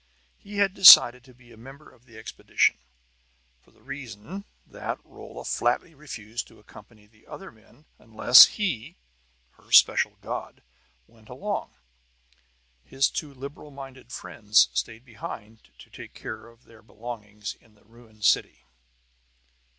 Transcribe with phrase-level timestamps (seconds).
[0.39, 2.75] He had decided to be a member of the expedition,
[3.61, 8.97] for the reason that Rolla flatly refused to accompany the other men unless he,
[9.57, 10.63] her special god,
[11.05, 11.75] went along.
[12.83, 17.83] His two liberal minded friends stayed behind to take care of their belongings in the
[17.85, 18.63] ruined city.